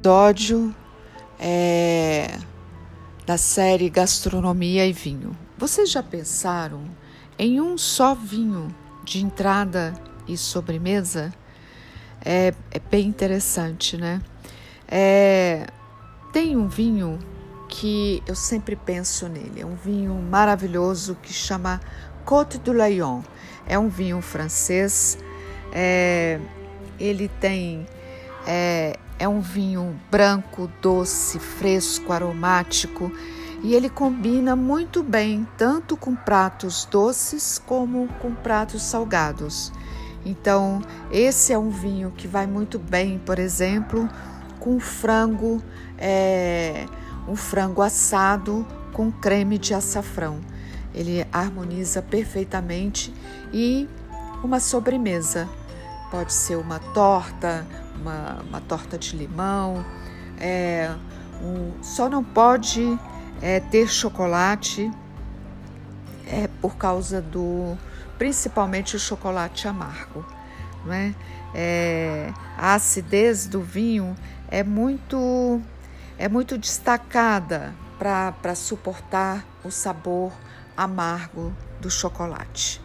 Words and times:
episódio 0.00 0.74
é, 1.38 2.38
da 3.26 3.36
série 3.36 3.90
Gastronomia 3.90 4.86
e 4.86 4.94
Vinho. 4.94 5.36
Vocês 5.58 5.90
já 5.90 6.02
pensaram 6.02 6.84
em 7.38 7.60
um 7.60 7.76
só 7.76 8.14
vinho 8.14 8.74
de 9.04 9.22
entrada 9.22 9.92
e 10.26 10.38
sobremesa? 10.38 11.30
É, 12.24 12.54
é 12.70 12.78
bem 12.90 13.08
interessante, 13.08 13.98
né? 13.98 14.22
É, 14.88 15.66
tem 16.32 16.56
um 16.56 16.66
vinho 16.66 17.18
que 17.68 18.22
eu 18.26 18.34
sempre 18.34 18.76
penso 18.76 19.28
nele, 19.28 19.60
é 19.60 19.66
um 19.66 19.76
vinho 19.76 20.14
maravilhoso 20.14 21.14
que 21.22 21.32
chama 21.32 21.78
Côte 22.24 22.56
du 22.56 22.72
Lion. 22.72 23.20
É 23.66 23.78
um 23.78 23.90
vinho 23.90 24.22
francês, 24.22 25.18
é, 25.74 26.40
ele 26.98 27.28
tem 27.38 27.86
é, 28.46 28.98
é 29.20 29.28
um 29.28 29.40
vinho 29.40 30.00
branco, 30.10 30.68
doce, 30.80 31.38
fresco, 31.38 32.10
aromático 32.10 33.12
e 33.62 33.74
ele 33.74 33.90
combina 33.90 34.56
muito 34.56 35.02
bem 35.02 35.46
tanto 35.58 35.94
com 35.94 36.16
pratos 36.16 36.86
doces 36.86 37.60
como 37.64 38.08
com 38.18 38.34
pratos 38.34 38.82
salgados. 38.82 39.70
Então, 40.24 40.80
esse 41.12 41.52
é 41.52 41.58
um 41.58 41.68
vinho 41.68 42.10
que 42.16 42.26
vai 42.26 42.46
muito 42.46 42.78
bem, 42.78 43.18
por 43.18 43.38
exemplo, 43.38 44.08
com 44.58 44.80
frango, 44.80 45.62
é, 45.98 46.86
um 47.28 47.36
frango 47.36 47.82
assado 47.82 48.66
com 48.94 49.12
creme 49.12 49.58
de 49.58 49.74
açafrão. 49.74 50.40
Ele 50.94 51.26
harmoniza 51.30 52.00
perfeitamente 52.00 53.12
e 53.52 53.86
uma 54.42 54.60
sobremesa. 54.60 55.46
Pode 56.10 56.32
ser 56.32 56.56
uma 56.56 56.78
torta, 56.78 57.66
uma, 58.00 58.40
uma 58.48 58.60
torta 58.60 58.98
de 58.98 59.16
limão. 59.16 59.84
É, 60.38 60.94
um, 61.42 61.82
só 61.82 62.08
não 62.08 62.24
pode 62.24 62.98
é, 63.40 63.60
ter 63.60 63.88
chocolate 63.88 64.90
é, 66.26 66.48
por 66.60 66.76
causa 66.76 67.20
do 67.20 67.76
principalmente 68.18 68.96
o 68.96 68.98
chocolate 68.98 69.66
amargo. 69.66 70.24
Não 70.84 70.92
é? 70.92 71.14
É, 71.54 72.32
a 72.56 72.74
acidez 72.74 73.46
do 73.46 73.60
vinho 73.60 74.14
é 74.48 74.62
muito 74.62 75.60
é 76.18 76.28
muito 76.28 76.58
destacada 76.58 77.74
para 77.98 78.54
suportar 78.54 79.44
o 79.64 79.70
sabor 79.70 80.32
amargo 80.76 81.52
do 81.80 81.90
chocolate. 81.90 82.80